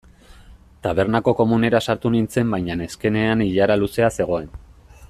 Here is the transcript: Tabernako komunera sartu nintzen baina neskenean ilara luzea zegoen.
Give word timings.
Tabernako 0.87 1.33
komunera 1.41 1.81
sartu 1.91 2.11
nintzen 2.17 2.55
baina 2.55 2.79
neskenean 2.81 3.45
ilara 3.49 3.77
luzea 3.83 4.11
zegoen. 4.21 4.51